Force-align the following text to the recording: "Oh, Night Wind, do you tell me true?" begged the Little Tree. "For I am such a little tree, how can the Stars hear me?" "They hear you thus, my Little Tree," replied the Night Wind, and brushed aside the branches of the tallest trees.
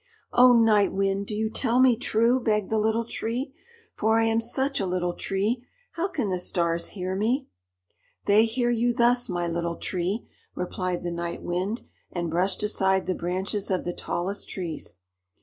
"Oh, 0.33 0.53
Night 0.53 0.91
Wind, 0.91 1.27
do 1.27 1.35
you 1.35 1.51
tell 1.51 1.79
me 1.79 1.95
true?" 1.95 2.39
begged 2.39 2.71
the 2.71 2.79
Little 2.79 3.05
Tree. 3.05 3.53
"For 3.93 4.19
I 4.19 4.23
am 4.23 4.41
such 4.41 4.79
a 4.79 4.87
little 4.87 5.13
tree, 5.13 5.63
how 5.91 6.07
can 6.07 6.29
the 6.29 6.39
Stars 6.39 6.87
hear 6.97 7.15
me?" 7.15 7.49
"They 8.25 8.45
hear 8.45 8.71
you 8.71 8.95
thus, 8.95 9.29
my 9.29 9.45
Little 9.47 9.75
Tree," 9.75 10.27
replied 10.55 11.03
the 11.03 11.11
Night 11.11 11.43
Wind, 11.43 11.83
and 12.11 12.31
brushed 12.31 12.63
aside 12.63 13.05
the 13.05 13.13
branches 13.13 13.69
of 13.69 13.83
the 13.83 13.93
tallest 13.93 14.49
trees. 14.49 14.95